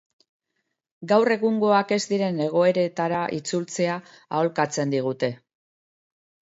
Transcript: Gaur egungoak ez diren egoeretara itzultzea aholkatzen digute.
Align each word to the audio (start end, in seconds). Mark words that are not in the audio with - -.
Gaur 1.11 1.31
egungoak 1.35 1.93
ez 1.97 2.01
diren 2.13 2.41
egoeretara 2.47 3.21
itzultzea 3.41 4.01
aholkatzen 4.39 4.97
digute. 4.99 5.33